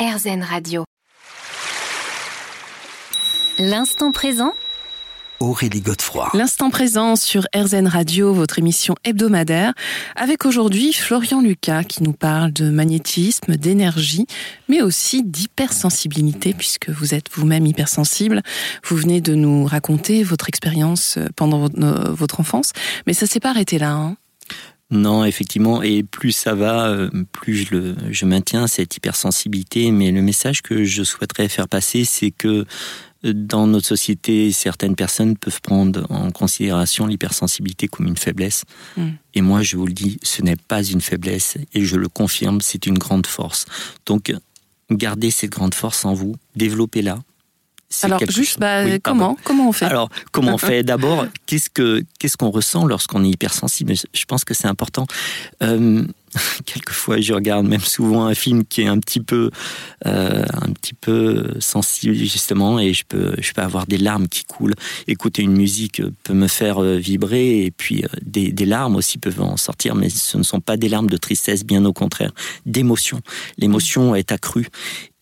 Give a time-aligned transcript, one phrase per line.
[0.00, 0.84] RZN Radio.
[3.58, 4.54] L'instant présent
[5.40, 6.30] Aurélie Godefroy.
[6.32, 9.74] L'instant présent sur RZN Radio, votre émission hebdomadaire,
[10.16, 14.26] avec aujourd'hui Florian Lucas qui nous parle de magnétisme, d'énergie,
[14.70, 18.40] mais aussi d'hypersensibilité, puisque vous êtes vous-même hypersensible.
[18.82, 22.72] Vous venez de nous raconter votre expérience pendant votre enfance,
[23.06, 23.90] mais ça s'est pas arrêté là.
[23.90, 24.16] Hein
[24.90, 29.92] non, effectivement, et plus ça va, euh, plus je, le, je maintiens cette hypersensibilité.
[29.92, 32.66] Mais le message que je souhaiterais faire passer, c'est que
[33.24, 38.64] euh, dans notre société, certaines personnes peuvent prendre en considération l'hypersensibilité comme une faiblesse.
[38.96, 39.08] Mm.
[39.34, 42.60] Et moi, je vous le dis, ce n'est pas une faiblesse, et je le confirme,
[42.60, 43.66] c'est une grande force.
[44.06, 44.34] Donc,
[44.90, 47.20] gardez cette grande force en vous, développez-la,
[48.02, 49.86] alors juste, bah, comment comment on fait?
[49.86, 50.82] Alors comment on fait?
[50.82, 53.94] D'abord, qu'est-ce que qu'est-ce qu'on ressent lorsqu'on est hypersensible?
[53.94, 55.06] Je pense que c'est important.
[55.62, 56.04] Euh,
[56.64, 59.50] quelquefois je regarde même souvent un film qui est un petit peu
[60.06, 64.44] euh, un petit peu sensible justement et je peux je peux avoir des larmes qui
[64.44, 64.74] coulent.
[65.06, 69.18] Écouter une musique peut me faire euh, vibrer et puis euh, des, des larmes aussi
[69.18, 72.32] peuvent en sortir mais ce ne sont pas des larmes de tristesse bien au contraire
[72.66, 73.20] d'émotion.
[73.58, 74.68] L'émotion est accrue.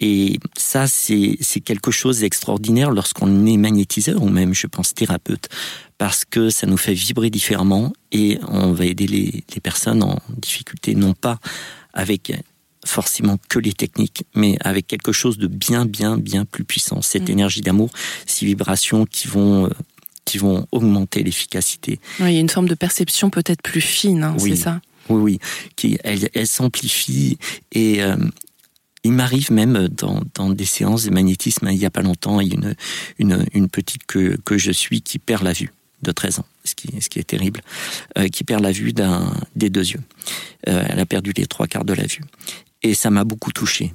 [0.01, 5.49] Et ça c'est c'est quelque chose d'extraordinaire lorsqu'on est magnétiseur ou même je pense thérapeute
[5.99, 10.95] parce que ça nous fait vibrer différemment et on va aider les, personnes en difficulté,
[10.95, 11.41] non pas
[11.93, 12.33] avec
[12.87, 17.03] forcément que les techniques, mais avec quelque chose de bien, bien, bien plus puissant.
[17.03, 17.33] Cette mm.
[17.33, 17.91] énergie d'amour,
[18.25, 19.71] ces vibrations qui vont euh,
[20.25, 21.99] qui vont augmenter l'efficacité.
[22.21, 24.83] il y a une forme de perception peut-être plus fine, hein, c'est ça?
[25.09, 25.39] Oui, oui,
[25.75, 27.39] qui elle, elle s'amplifie
[27.73, 28.15] et euh,
[29.05, 32.49] il m'arrive même dans, dans, des séances de magnétisme, il n'y a pas longtemps, il
[32.49, 32.75] y a une,
[33.19, 35.71] une, une petite que, que je suis qui perd la vue
[36.03, 37.61] de 13 ans, ce qui, est terrible,
[38.17, 38.93] euh, qui perd la vue
[39.57, 40.01] des deux yeux.
[40.69, 42.23] Euh, elle a perdu les trois quarts de la vue.
[42.83, 43.93] Et ça m'a beaucoup touché.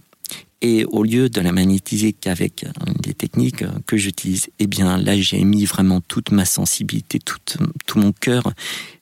[0.62, 2.66] Et au lieu de la magnétiser qu'avec
[3.02, 8.14] des techniques que j'utilise, eh bien là j'ai mis vraiment toute ma sensibilité, tout, mon
[8.14, 8.54] cœur.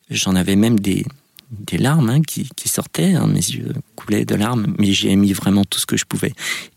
[0.09, 1.05] J'en avais même des,
[1.77, 5.77] larmes hein, qui, sortaient, hein, mes yeux coulaient de larmes, mais j'ai mis vraiment tout
[5.77, 6.33] ce que je pouvais.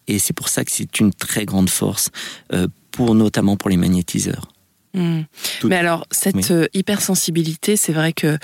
[0.06, 2.10] Et c'est pour ça que c'est une très grande force,
[2.52, 4.48] euh, pour notamment pour les magnétiseurs.
[4.94, 5.22] Hmm.
[5.64, 8.38] Mais alors, cette euh, hypersensibilité, c'est vrai que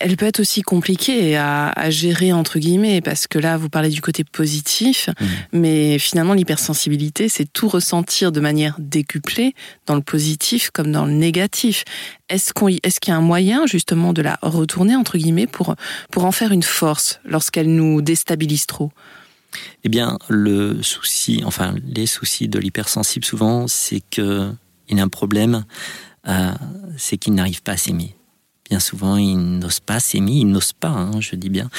[0.00, 4.00] elle peut être aussi compliquée à, gérer entre guillemets parce que là vous parlez du
[4.00, 5.24] côté positif, hmm.
[5.58, 9.54] mais finalement l'hypersensibilité c'est tout ressentir de manière décuplée
[9.86, 11.84] dans le positif comme dans le négatif.
[12.28, 12.78] Est-ce qu'il
[13.08, 15.74] y a un moyen justement de la retourner entre guillemets pour
[16.10, 18.92] pour en faire une force lorsqu'elle nous déstabilise trop?
[19.82, 24.52] Eh bien le souci, enfin les soucis de l'hypersensible souvent c'est que
[24.88, 25.64] il a un problème,
[26.28, 26.52] euh,
[26.96, 28.14] c'est qu'il n'arrive pas à s'aimer.
[28.68, 31.70] Bien souvent, il n'ose pas s'aimer, il n'ose pas, hein, je dis bien,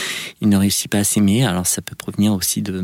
[0.42, 1.46] il ne réussit pas à s'aimer.
[1.46, 2.84] Alors ça peut provenir aussi de,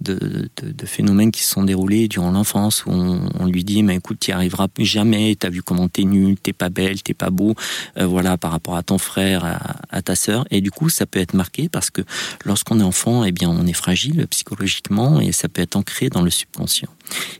[0.00, 4.30] de, phénomènes qui se sont déroulés durant l'enfance où on, lui dit mais écoute tu
[4.30, 5.36] n'y arriveras jamais.
[5.38, 7.54] T'as vu comment t'es nul t'es pas belle t'es pas beau.
[7.98, 9.44] Euh, voilà par rapport à ton frère
[9.90, 10.46] à, ta sœur.
[10.50, 12.02] Et du coup ça peut être marqué parce que
[12.44, 16.22] lorsqu'on est enfant eh bien on est fragile psychologiquement et ça peut être ancré dans
[16.22, 16.90] le subconscient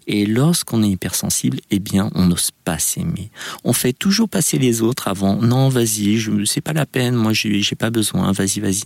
[0.07, 3.31] et lorsqu'on est hypersensible eh bien on n'ose pas s'aimer.
[3.65, 5.37] On fait toujours passer les autres avant.
[5.37, 7.15] Non vas-y je c'est pas la peine.
[7.15, 8.33] Moi j'ai pas besoin.
[8.33, 8.85] Vas-y vas-y.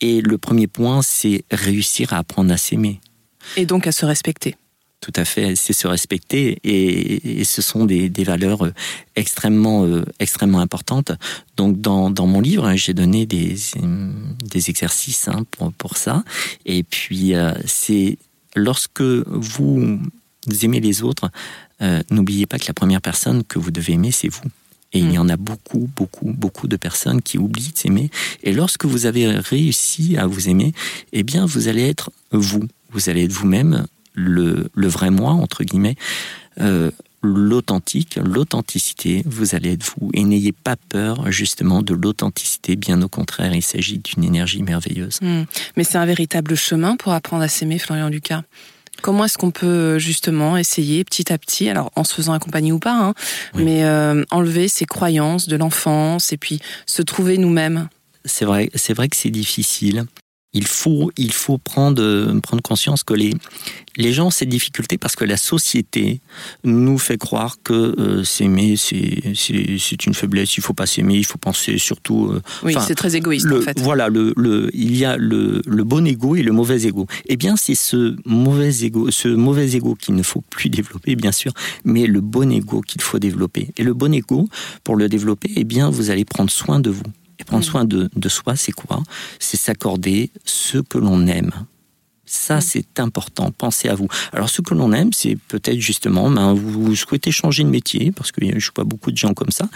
[0.00, 3.00] Et le premier point c'est réussir à apprendre à s'aimer.
[3.56, 4.56] Et donc à se respecter.
[5.00, 6.58] Tout à fait, c'est se respecter.
[6.64, 8.74] Et, ce sont des, valeurs euh,
[9.14, 11.12] extrêmement euh, extrêmement importantes.
[11.56, 13.54] Donc dans, dans mon livre, j'ai donné des,
[14.44, 16.24] des exercices hein, pour, pour ça.
[16.66, 18.18] Et puis euh, c'est
[18.58, 19.98] lorsque vous
[20.62, 21.30] aimez les autres,
[22.10, 24.48] n'oubliez pas que la première personne que vous devez aimer, c'est vous.
[24.92, 25.20] Et il y mm.
[25.20, 28.10] en a beaucoup, beaucoup, beaucoup de personnes qui oublient de s'aimer.
[28.42, 30.72] Et lorsque vous avez réussi à vous aimer,
[31.12, 35.62] eh bien, vous allez être vous vous allez être vous-même, le, le, vrai moi, entre
[35.62, 35.96] guillemets,
[36.60, 36.90] euh,
[37.22, 40.10] l'authentique, l'authenticité, vous allez être vous.
[40.14, 45.18] Et n'ayez pas peur justement de l'authenticité, bien au contraire, il s'agit d'une énergie merveilleuse.
[45.20, 45.44] Hmm.
[45.76, 48.42] Mais c'est un véritable chemin pour apprendre à s'aimer, Florian Lucas.
[49.00, 52.80] Comment est-ce qu'on peut justement essayer petit à petit, alors en se faisant accompagner ou
[52.80, 53.14] pas, hein,
[53.54, 57.88] mais euh, enlever ces croyances de l'enfance et puis se trouver nous-mêmes?
[58.24, 60.04] C'est vrai, c'est vrai que c'est difficile
[60.58, 62.02] il faut, il faut prendre,
[62.40, 63.32] prendre conscience que les,
[63.96, 66.20] les gens ont cette difficulté parce que la société
[66.64, 71.38] nous fait croire que euh, s'aimer, c'est une faiblesse, il faut pas s'aimer, il faut
[71.38, 72.20] penser surtout...
[72.32, 73.78] Euh, oui, c'est très égoïste en fait.
[73.80, 77.06] Voilà, le, le, il y a le, le bon ego et le mauvais ego.
[77.26, 81.32] Eh bien, c'est ce mauvais ego, ce mauvais ego qu'il ne faut plus développer, bien
[81.32, 81.52] sûr,
[81.84, 83.70] mais le bon ego qu'il faut développer.
[83.76, 84.48] Et le bon ego,
[84.82, 87.10] pour le développer, eh bien, vous allez prendre soin de vous.
[87.38, 87.68] Et prendre mm.
[87.70, 89.02] soin de, de soi, c'est quoi?
[89.38, 91.52] C'est s'accorder ce que l'on aime.
[92.28, 92.60] Ça, mm.
[92.60, 93.50] c'est important.
[93.50, 94.08] Pensez à vous.
[94.32, 98.30] Alors, ce que l'on aime, c'est peut-être justement, ben, vous souhaitez changer de métier, parce
[98.30, 99.68] que je vois beaucoup de gens comme ça,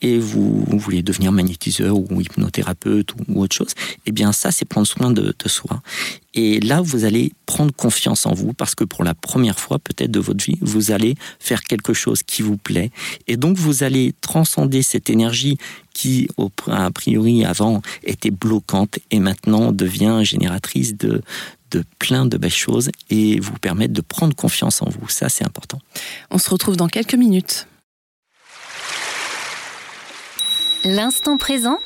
[0.00, 3.74] et vous, voulez devenir magnétiseur ou hypnothérapeute ou, autre chose.
[4.06, 5.82] Eh bien, ça, c'est prendre soin de, de soi.
[6.34, 10.10] Et là, vous allez prendre confiance en vous, parce que pour la première fois, peut-être
[10.10, 12.90] de votre vie, vous allez faire quelque chose qui vous plaît.
[13.26, 15.58] Et donc, vous allez transcender cette énergie
[15.94, 16.28] qui,
[16.68, 21.22] a priori, avant, était bloquante et maintenant devient génératrice de,
[21.70, 25.08] de plein de belles choses et vous permettre de prendre confiance en vous.
[25.08, 25.80] Ça, c'est important.
[26.30, 27.66] On se retrouve dans quelques minutes.
[30.84, 31.78] L'instant présent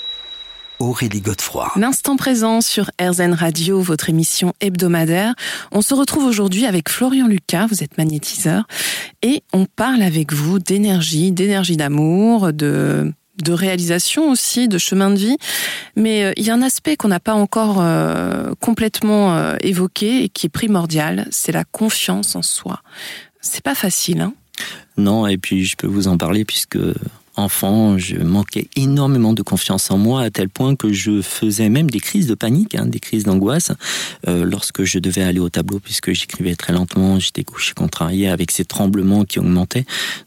[0.79, 1.71] Aurélie Godefroy.
[1.77, 5.35] L'instant présent sur RZN Radio, votre émission hebdomadaire.
[5.71, 8.65] On se retrouve aujourd'hui avec Florian Lucas, vous êtes magnétiseur,
[9.23, 15.17] et on parle avec vous d'énergie, d'énergie d'amour, de de réalisation aussi, de chemin de
[15.17, 15.37] vie.
[15.97, 20.25] Mais euh, il y a un aspect qu'on n'a pas encore euh, complètement euh, évoqué
[20.25, 22.83] et qui est primordial, c'est la confiance en soi.
[23.41, 24.35] C'est pas facile, hein
[24.97, 26.79] Non, et puis je peux vous en parler puisque
[27.35, 31.89] enfant, je manquais énormément de confiance en moi à tel point que je faisais même
[31.89, 33.73] des crises de panique, hein, des crises d'angoisse
[34.27, 38.67] lorsque je devais aller au tableau puisque j'écrivais très lentement, j'étais couché contrarié avec ces
[38.67, 39.87] tremblements qui augmentaient.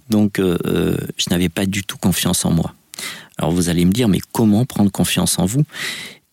[0.10, 2.74] Donc je n'avais pas du tout confiance en moi.
[3.38, 5.63] Alors vous allez me dire, mais comment prendre confiance en vous?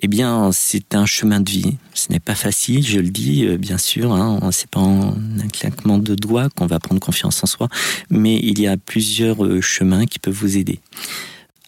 [0.05, 1.77] Eh bien, c'est un chemin de vie.
[1.95, 4.13] Ce n'est pas facile, je le dis, euh, bien sûr.
[4.13, 7.69] Hein, c'est pas en un claquement de doigts qu'on va prendre confiance en soi,
[8.11, 10.81] mais il y a plusieurs euh, chemins qui peuvent vous aider.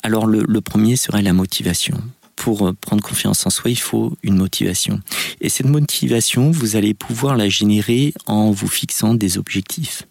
[0.02, 2.02] Alors, le, premier serait la motivation.
[2.35, 5.00] Pour euh, prendre confiance en soi, il faut une motivation.
[5.41, 10.02] Et cette motivation, vous allez pouvoir la générer en vous fixant des objectifs.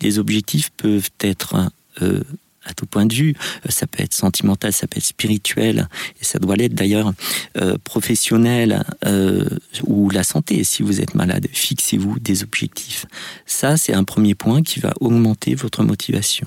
[0.00, 1.70] Les objectifs peuvent être
[2.64, 3.34] à tout point de vue.
[3.66, 5.88] Euh, ça peut être sentimental, ça peut être spirituel,
[6.20, 7.12] et ça doit l'être d'ailleurs
[7.56, 9.48] euh, professionnel euh,
[9.84, 10.64] ou la santé.
[10.64, 13.06] Si vous êtes malade, fixez-vous des objectifs.
[13.46, 16.46] Ça, c'est un premier point qui va augmenter votre motivation.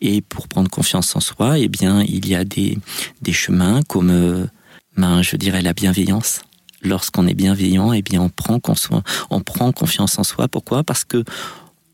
[0.00, 2.78] Et pour prendre confiance en soi, eh bien, il y a des,
[3.22, 4.48] des chemins comme,
[4.96, 6.40] ben, je dirais, la bienveillance
[6.82, 8.58] lorsqu'on est bienveillant, eh bien on prend,
[9.30, 10.48] on prend confiance en soi.
[10.48, 10.82] Pourquoi?
[10.82, 11.24] Parce que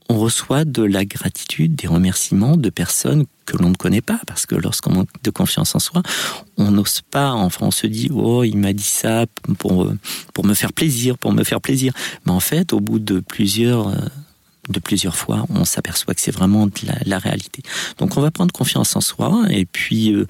[0.08, 4.44] on reçoit de la gratitude, des remerciements de personnes que l'on ne connaît pas, parce
[4.44, 6.02] que lorsqu'on manque de confiance en soi,
[6.56, 9.26] on n'ose pas, enfin on se dit, oh, il m'a dit ça
[9.58, 9.90] pour,
[10.34, 11.92] pour me faire plaisir, pour me faire plaisir.
[12.26, 13.94] Mais en fait, au bout de plusieurs euh,
[14.68, 16.68] de plusieurs fois, on s'aperçoit que c'est vraiment
[17.04, 17.62] la, réalité.
[17.98, 20.26] Donc on va prendre confiance en soi et puis euh,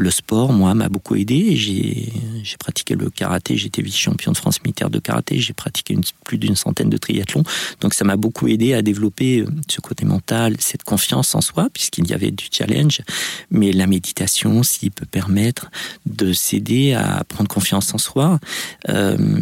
[0.00, 1.56] le sport, moi, m'a beaucoup aidé.
[1.56, 5.94] J'ai pratiqué le karaté, j'étais vice-champion de France militaire de karaté, j'ai pratiqué
[6.24, 7.42] plus d'une centaine de triathlons.
[7.80, 11.68] Donc ça m'a beaucoup aidé à développer euh, ce côté mental, cette confiance en soi,
[11.72, 13.02] puisqu'il y avait du challenge.
[13.50, 15.70] Mais la méditation aussi peut permettre
[16.06, 18.40] de s'aider à prendre confiance en soi.
[18.88, 19.40] Euh,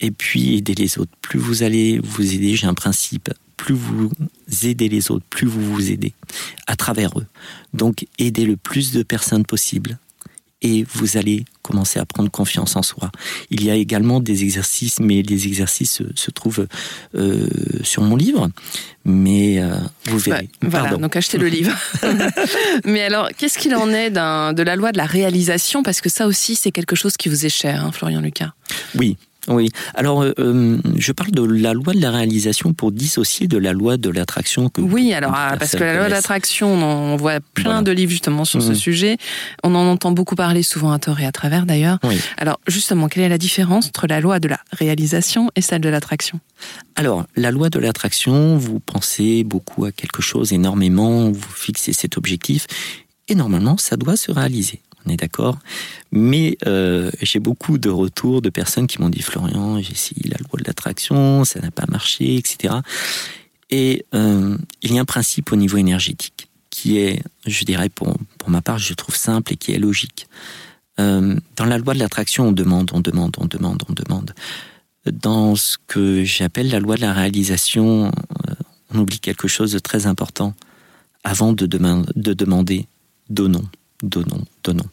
[0.00, 1.12] et puis aider les autres.
[1.20, 3.30] Plus vous allez vous aider, j'ai un principe,
[3.60, 4.10] plus vous
[4.62, 6.14] aidez les autres, plus vous vous aidez
[6.66, 7.26] à travers eux.
[7.74, 9.98] Donc aidez le plus de personnes possible
[10.62, 13.12] et vous allez commencer à prendre confiance en soi.
[13.50, 16.66] Il y a également des exercices, mais les exercices se, trouvent
[17.14, 17.46] euh,
[17.82, 18.48] sur mon livre,
[19.04, 19.76] mais euh,
[20.06, 20.48] vous verrez.
[20.62, 21.76] Bah, voilà, donc achetez le livre.
[22.86, 25.82] mais alors, qu'est-ce qu'il en est de la loi de la réalisation?
[25.82, 28.52] Parce que ça aussi, c'est quelque chose qui vous est cher, hein, Florian Lucas.
[28.94, 33.48] Oui, oui, alors euh, euh, je parle de la loi de la réalisation pour dissocier
[33.48, 34.70] de la loi de l'attraction.
[34.78, 38.44] Oui, alors ah, parce que la loi de l'attraction, on voit plein de livres justement
[38.44, 38.74] sur ce mhm.
[38.74, 39.16] sujet.
[39.64, 41.98] On en entend beaucoup parler souvent à tort et à travers d'ailleurs.
[42.36, 45.88] Alors justement, quelle est la différence entre la loi de la réalisation et celle de
[45.88, 46.40] l'attraction?
[46.96, 52.18] Alors, la loi de l'attraction, vous pensez beaucoup à quelque chose énormément, vous fixez cet
[52.18, 52.66] objectif
[53.28, 55.58] et normalement, ça doit se réaliser on est d'accord.
[56.12, 60.38] Mais euh, j'ai beaucoup de retours de personnes qui m'ont dit Florian, j'ai essayé la
[60.38, 62.74] loi de l'attraction, ça n'a pas marché, etc.
[63.70, 68.16] Et euh, il y a un principe au niveau énergétique qui est, je dirais pour,
[68.38, 70.28] pour ma part, je trouve simple et qui est logique.
[70.98, 74.34] Euh, dans la loi de l'attraction, on demande, on demande, on demande, on demande.
[75.10, 78.10] Dans ce que j'appelle la loi de la réalisation,
[78.92, 80.54] on oublie quelque chose de très important.
[81.24, 82.86] Avant de, de demander,
[83.28, 83.64] donnons
[84.02, 84.88] donnons, donnons.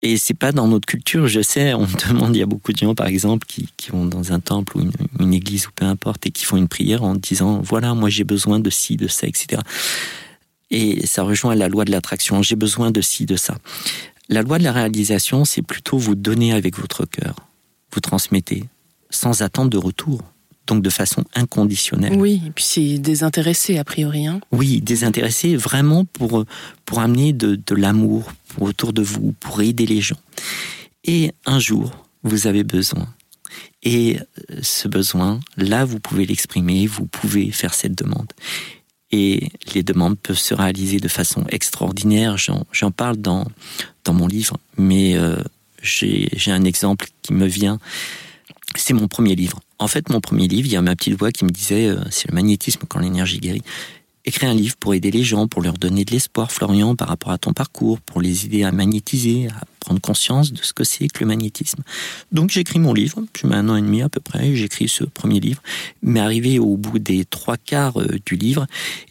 [0.00, 2.78] Et c'est pas dans notre culture, je sais, on demande, il y a beaucoup de
[2.78, 6.30] gens par exemple qui, vont dans un temple ou une, église ou peu importe et
[6.30, 9.60] qui font une prière en disant voilà, moi j'ai besoin de ci, de ça, etc.
[10.70, 13.56] Et ça rejoint la loi de l'attraction, j'ai besoin de ci, de ça.
[14.28, 17.34] La loi de la réalisation, c'est plutôt vous donner avec votre cœur,
[17.92, 18.64] vous transmettez,
[19.10, 20.22] sans attendre de retour
[20.68, 22.14] donc de façon inconditionnelle.
[22.14, 24.26] Oui, et puis c'est désintéressé a priori.
[24.26, 24.40] Hein.
[24.52, 26.44] Oui, désintéressé vraiment pour,
[26.84, 30.20] pour amener de, de l'amour autour de vous, pour aider les gens.
[31.04, 31.90] Et un jour,
[32.22, 33.08] vous avez besoin.
[33.82, 34.18] Et
[34.62, 38.30] ce besoin, là, vous pouvez l'exprimer, vous pouvez faire cette demande.
[39.10, 42.36] Et les demandes peuvent se réaliser de façon extraordinaire.
[42.36, 43.46] J'en parle dans,
[44.04, 45.36] dans mon livre, mais euh,
[45.82, 47.78] j'ai un exemple qui me vient.
[48.76, 49.60] C'est mon premier livre.
[49.78, 52.00] En fait, mon premier livre, il y a ma petite voix qui me disait, euh,
[52.10, 53.62] c'est le magnétisme quand l'énergie guérit.
[54.24, 57.30] Écris un livre pour aider les gens, pour leur donner de l'espoir, Florian, par rapport
[57.30, 61.08] à ton parcours, pour les aider à magnétiser, à prendre conscience de ce que c'est
[61.08, 61.82] que le magnétisme.
[62.32, 65.40] Donc j'écris mon livre, j'ai un an et demi à peu près, j'écris ce premier
[65.40, 65.62] livre,
[66.02, 68.66] mais arrivé au bout des trois quarts euh, du livre,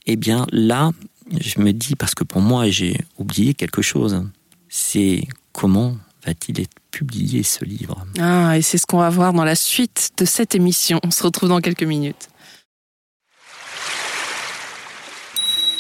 [0.06, 0.92] eh bien là,
[1.40, 4.24] je me dis, parce que pour moi j'ai oublié quelque chose,
[4.70, 9.46] c'est comment va-t-il être publié ce livre Ah, et c'est ce qu'on va voir dans
[9.46, 11.00] la suite de cette émission.
[11.04, 12.28] On se retrouve dans quelques minutes.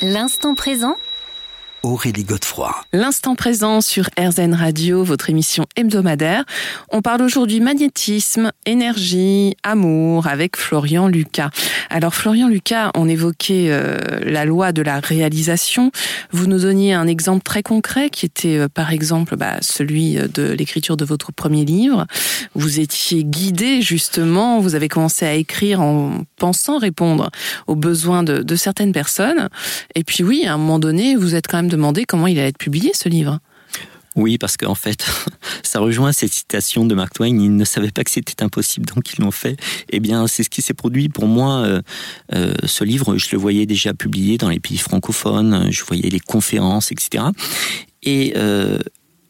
[0.02, 0.96] L'instant présent
[1.84, 2.76] Aurélie Godefroy.
[2.92, 6.44] L'instant présent sur RZN Radio, votre émission hebdomadaire.
[6.92, 11.50] On parle aujourd'hui magnétisme, énergie, amour avec Florian Lucas.
[11.90, 15.92] Alors Florian Lucas, on évoquait euh, la loi de la réalisation.
[16.32, 20.28] Vous nous donniez un exemple très concret qui était euh, par exemple bah, celui euh,
[20.28, 22.06] de l'écriture de votre premier livre.
[22.56, 27.30] Vous étiez guidé justement, vous avez commencé à écrire en pensant répondre
[27.68, 29.50] aux besoins de, de certaines personnes.
[29.96, 32.50] Et puis oui, à un moment donné, vous êtes quand même demandé comment il allait
[32.50, 33.40] être publié ce livre.
[34.18, 35.06] Oui, parce qu'en fait,
[35.64, 37.28] ça rejoint cette citation de Mark Twain.
[37.28, 39.58] Ils ne savaient pas que c'était impossible, donc ils l'ont fait.
[39.90, 41.60] Eh bien, c'est ce qui s'est produit pour moi.
[41.60, 41.82] Euh,
[42.34, 45.68] euh, ce livre, je le voyais déjà publié dans les pays francophones.
[45.72, 47.26] Je voyais les conférences, etc.
[48.02, 48.80] Et euh,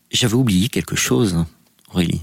[0.09, 1.43] j'avais oublié quelque chose,
[1.91, 2.21] Aurélie.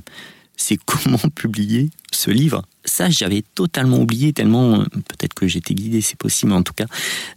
[0.56, 2.62] C'est comment publier ce livre?
[2.84, 6.86] Ça, j'avais totalement oublié, tellement, euh, peut-être que j'étais guidé, c'est possible, en tout cas,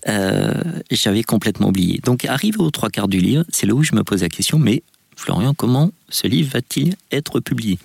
[0.08, 0.54] euh,
[0.92, 2.00] j'avais complètement oublié.
[2.04, 4.60] Donc, arrivé aux trois quarts du livre, c'est là où je me pose la question,
[4.60, 4.84] mais
[5.16, 7.80] Florian, comment ce livre va-t-il être publié?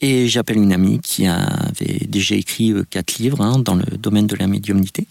[0.00, 4.26] Et j'appelle une amie qui avait déjà écrit euh, quatre livres hein, dans le domaine
[4.26, 5.06] de la médiumnité.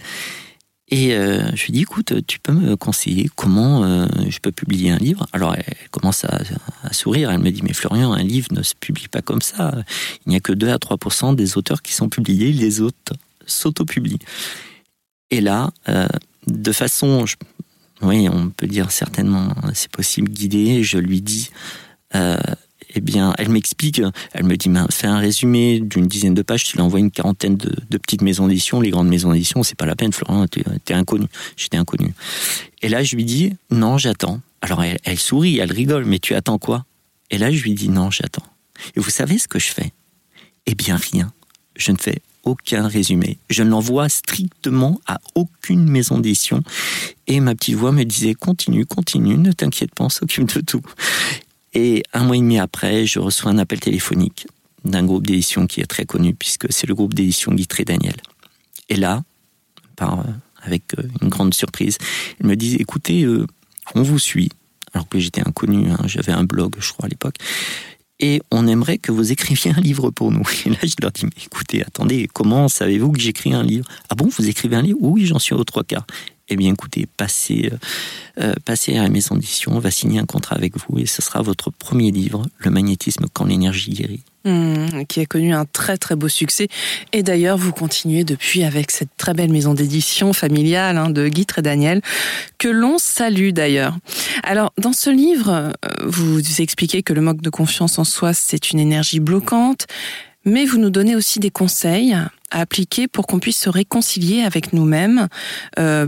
[0.90, 4.92] Et euh, je lui dis, écoute, tu peux me conseiller comment euh, je peux publier
[4.92, 5.26] un livre?
[5.34, 6.40] Alors elle commence à,
[6.84, 9.76] à, sourire, elle me dit, mais Florian, un livre ne se publie pas comme ça.
[10.26, 13.14] Il n'y a que 2 à 3 des auteurs qui sont publiés, les autres
[13.46, 14.20] s'auto-publient.
[15.30, 16.08] Et là, euh,
[16.48, 17.26] de façon,
[18.02, 21.50] oui, on peut dire certainement, c'est possible, guidée, je lui dis,
[22.16, 22.38] euh,
[22.98, 24.02] eh bien, elle m'explique,
[24.34, 27.98] elle me dit, fais un résumé d'une dizaine de pages, tu l'envoies une quarantaine de,
[28.00, 31.78] petites maisons d'édition, les grandes maisons d'édition, c'est pas la peine, Florent, t'es inconnu, j'étais
[31.78, 32.16] inconnu.
[32.82, 34.42] Et là, je lui dis, non, j'attends.
[34.62, 36.86] Alors, elle, sourit, elle rigole, mais tu attends quoi?
[37.30, 38.46] Et là, je lui dis, non, j'attends.
[38.96, 39.92] Et vous savez ce que je fais?
[40.66, 41.32] Eh bien, rien.
[41.76, 43.38] Je ne fais aucun résumé.
[43.52, 46.64] Je ne l'envoie strictement à aucune maison d'édition.
[47.28, 50.82] Et ma petite voix me disait, continue, continue, ne t'inquiète pas, on s'occupe de tout.
[51.80, 54.48] Et un mois et demi après, je reçois un appel téléphonique
[54.84, 58.16] d'un groupe d'édition qui est très connu, puisque c'est le groupe d'édition Guitré Daniel.
[58.90, 59.24] Et là,
[59.96, 60.26] par,
[60.64, 62.00] avec euh, une grande surprise,
[62.40, 63.46] ils me disent, écoutez, euh,
[63.94, 64.50] on vous suit,
[64.96, 67.36] alors que j'étais inconnu, hein, j'avais un blog, je crois, à l'époque,
[68.20, 70.42] et on aimerait que vous écriviez un livre pour nous.
[70.66, 73.88] Et là, je leur dis, mais écoutez, attendez, comment savez-vous que j'écris un livre?
[74.10, 74.98] Ah bon, vous écrivez un livre?
[75.00, 76.08] Oui, j'en suis aux trois quarts
[76.50, 77.70] eh bien écoutez, passez,
[78.40, 81.22] euh, euh, à la maison d'édition, on va signer un contrat avec vous et ce
[81.22, 84.24] sera votre premier livre, Le magnétisme quand l'énergie guérit.
[84.48, 86.70] Mmh, qui a connu un très très beau succès.
[87.12, 91.46] Et d'ailleurs, vous continuez depuis avec cette très belle maison d'édition familiale hein, de Guy
[91.58, 92.02] et Daniel,
[92.58, 93.98] que l'on salue d'ailleurs.
[94.44, 95.72] Alors, dans ce livre, euh,
[96.06, 99.88] vous expliquez que le manque de confiance en soi, c'est une énergie bloquante,
[100.46, 104.72] mais vous nous donnez aussi des conseils à appliquer pour qu'on puisse se réconcilier avec
[104.72, 105.28] nous-mêmes,
[105.78, 106.08] euh,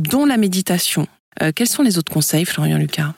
[0.00, 1.06] dont la méditation.
[1.42, 3.14] Euh, quels sont les autres conseils, Florian Lucas?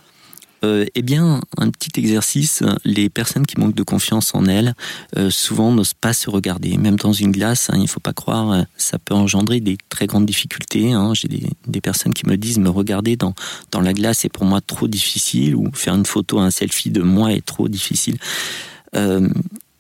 [0.65, 2.63] Euh, eh bien, un petit exercice.
[2.85, 4.75] Les personnes qui manquent de confiance en elles,
[5.17, 6.77] euh, souvent n'osent pas se regarder.
[6.77, 10.07] Même dans une glace, hein, il ne faut pas croire, ça peut engendrer des très
[10.07, 10.93] grandes difficultés.
[10.93, 11.15] Hein.
[11.15, 13.35] J'ai des, personnes qui me disent, me regarder dans,
[13.73, 17.03] dans la glace est pour moi trop difficile, ou faire une photo, un selfie de
[17.03, 18.19] moi est trop difficile.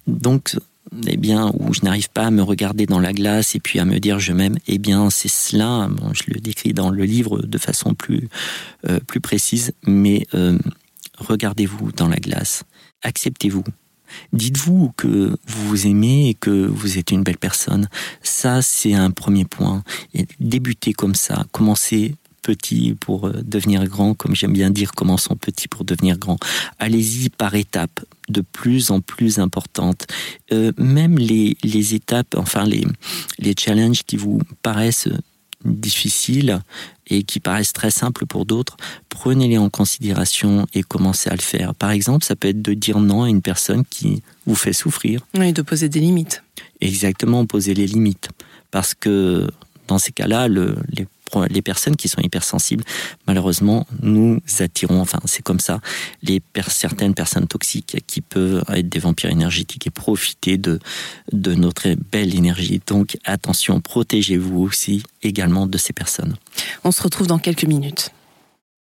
[0.09, 0.57] donc,
[1.07, 3.85] eh bien, où je n'arrive pas à me regarder dans la glace et puis à
[3.85, 5.89] me dire je m'aime, eh bien, c'est cela.
[6.13, 8.29] je le décris dans le livre de façon plus
[8.89, 10.59] euh, plus précise, mais euh,
[11.19, 12.65] regardez-vous dans la glace,
[13.03, 13.65] acceptez-vous.
[14.33, 17.89] Dites-vous que vous vous aimez et que vous êtes une belle personne.
[18.23, 19.83] Ça, c'est un premier point.
[20.13, 21.47] Et débutez comme ça.
[21.51, 26.39] Commencez petit pour euh, devenir grand, comme j'aime bien dire, commençons petit pour devenir grand.
[26.79, 30.07] Allez-y par étapes de plus en plus importantes.
[30.53, 32.85] Euh, même les, les étapes, enfin les,
[33.39, 35.09] les challenges qui vous paraissent
[35.65, 36.61] difficiles
[37.07, 38.77] et qui paraissent très simples pour d'autres,
[39.09, 41.75] prenez-les en considération et commencez à le faire.
[41.75, 45.21] Par exemple, ça peut être de dire non à une personne qui vous fait souffrir.
[45.39, 46.43] Oui, de poser des limites.
[46.81, 48.29] Exactement, poser les limites.
[48.71, 49.49] Parce que
[49.89, 51.07] dans ces cas-là, le, les
[51.41, 52.85] les personnes qui sont hypersensibles,
[53.27, 55.81] malheureusement, nous attirons, enfin c'est comme ça,
[56.23, 60.79] les certaines personnes toxiques qui peuvent être des vampires énergétiques et profiter de,
[61.33, 62.81] de notre belle énergie.
[62.87, 66.37] Donc attention, protégez-vous aussi également de ces personnes.
[66.85, 68.11] On se retrouve dans quelques minutes.